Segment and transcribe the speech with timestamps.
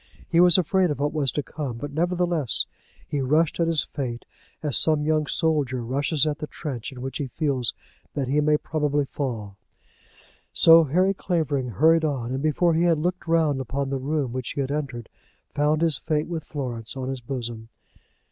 [0.27, 2.65] He was afraid of what was to come; but nevertheless
[3.07, 4.25] he rushed at his fate
[4.63, 7.75] as some young soldier rushes at the trench in which he feels
[8.15, 9.57] that he may probably fall.
[10.53, 14.53] So Harry Clavering hurried on, and before he had looked round upon the room which
[14.53, 15.07] he had entered,
[15.53, 17.69] found his fate with Florence on his bosom.